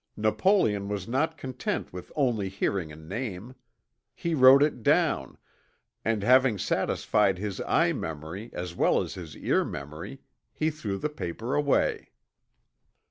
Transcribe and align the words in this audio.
Napoleon 0.17 0.89
was 0.89 1.07
not 1.07 1.37
content 1.37 1.93
with 1.93 2.11
only 2.15 2.49
hearing 2.49 2.91
a 2.91 2.95
name. 2.95 3.53
He 4.15 4.33
wrote 4.33 4.63
it 4.63 4.81
down, 4.81 5.37
and 6.03 6.23
having 6.23 6.57
satisfied 6.57 7.37
his 7.37 7.61
eye 7.67 7.93
memory 7.93 8.49
as 8.51 8.73
well 8.73 8.99
as 9.03 9.13
his 9.13 9.37
ear 9.37 9.63
memory, 9.63 10.21
he 10.51 10.71
threw 10.71 10.97
the 10.97 11.07
paper 11.09 11.53
away." 11.53 12.09